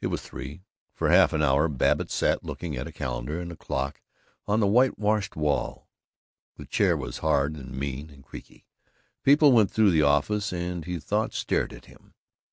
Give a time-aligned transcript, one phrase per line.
[0.00, 0.62] It was three.
[0.94, 4.00] For half an hour Babbitt sat looking at a calendar and a clock
[4.46, 5.88] on a whitewashed wall.
[6.58, 8.68] The chair was hard and mean and creaky.
[9.24, 12.14] People went through the office and, he thought, stared at him.